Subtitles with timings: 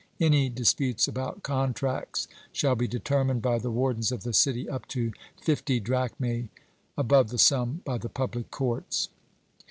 [0.19, 5.11] Any disputes about contracts shall be determined by the wardens of the city up to
[5.39, 6.49] fifty drachmae
[6.97, 9.09] above that sum by the public courts.